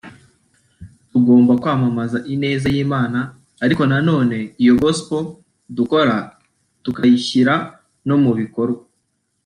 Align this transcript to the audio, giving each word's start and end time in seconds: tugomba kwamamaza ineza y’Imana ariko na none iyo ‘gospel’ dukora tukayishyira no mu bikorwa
tugomba 1.11 1.53
kwamamaza 1.61 2.17
ineza 2.33 2.67
y’Imana 2.75 3.19
ariko 3.65 3.83
na 3.91 3.97
none 4.09 4.37
iyo 4.61 4.73
‘gospel’ 4.81 5.23
dukora 5.77 6.15
tukayishyira 6.83 7.55
no 8.07 8.15
mu 8.23 8.31
bikorwa 8.39 8.83